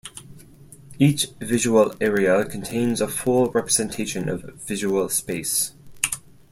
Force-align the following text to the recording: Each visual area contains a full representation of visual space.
Each 0.97 1.27
visual 1.39 1.93
area 2.01 2.43
contains 2.45 3.01
a 3.01 3.07
full 3.07 3.51
representation 3.51 4.29
of 4.29 4.41
visual 4.55 5.09
space. 5.09 5.75